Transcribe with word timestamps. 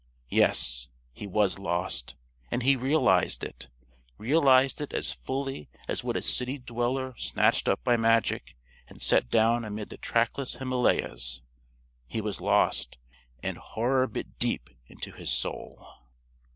Yes, 0.31 0.87
he 1.13 1.27
was 1.27 1.59
lost. 1.59 2.15
And 2.49 2.63
he 2.63 2.75
realized 2.75 3.43
it 3.43 3.67
realized 4.17 4.81
it 4.81 4.93
as 4.93 5.11
fully 5.11 5.69
as 5.87 6.03
would 6.03 6.17
a 6.17 6.23
city 6.23 6.57
dweller 6.57 7.13
snatched 7.17 7.69
up 7.69 7.83
by 7.83 7.97
magic 7.97 8.55
and 8.87 8.99
set 8.99 9.29
down 9.29 9.63
amid 9.63 9.89
the 9.89 9.97
trackless 9.97 10.55
Himalayas. 10.55 11.43
He 12.07 12.19
was 12.19 12.41
lost. 12.41 12.97
And 13.43 13.59
Horror 13.59 14.07
bit 14.07 14.39
deep 14.39 14.71
into 14.87 15.11
his 15.11 15.29
soul. 15.29 15.87